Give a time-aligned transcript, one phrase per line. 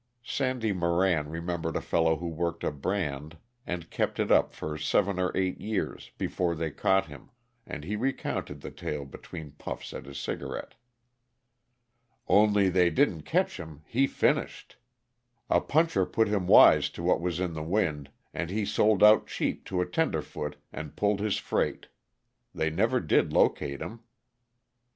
[0.23, 5.19] Sandy Moran remembered a fellow who worked a brand and kept it up for seven
[5.19, 7.29] or eight years before they caught him,
[7.67, 10.73] and he recounted the tale between puffs at his cigarette.
[12.27, 14.75] "Only they didn't catch him" he finished.
[15.51, 19.27] "A puncher put him wise to what was in the wind, and he sold out
[19.27, 21.89] cheap to a tenderfoot and pulled his freight.
[22.55, 23.99] They never did locate him."